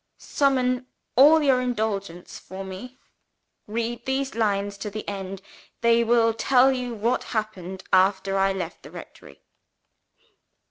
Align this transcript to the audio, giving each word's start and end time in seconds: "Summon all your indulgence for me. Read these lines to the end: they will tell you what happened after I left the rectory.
"Summon 0.17 0.87
all 1.15 1.43
your 1.43 1.61
indulgence 1.61 2.39
for 2.39 2.65
me. 2.65 2.97
Read 3.67 4.07
these 4.07 4.33
lines 4.33 4.75
to 4.79 4.89
the 4.89 5.07
end: 5.07 5.43
they 5.81 6.03
will 6.03 6.33
tell 6.33 6.71
you 6.71 6.95
what 6.95 7.25
happened 7.37 7.83
after 7.93 8.35
I 8.35 8.51
left 8.51 8.81
the 8.81 8.89
rectory. 8.89 9.43